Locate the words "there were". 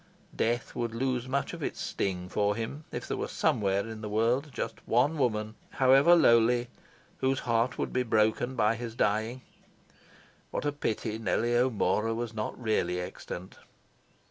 3.07-3.27